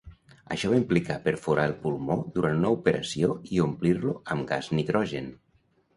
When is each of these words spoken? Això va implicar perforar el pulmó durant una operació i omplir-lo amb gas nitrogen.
Això 0.53 0.69
va 0.71 0.77
implicar 0.79 1.17
perforar 1.27 1.65
el 1.71 1.75
pulmó 1.83 2.17
durant 2.37 2.57
una 2.61 2.71
operació 2.77 3.31
i 3.57 3.61
omplir-lo 3.67 4.19
amb 4.37 4.51
gas 4.53 4.71
nitrogen. 4.81 5.31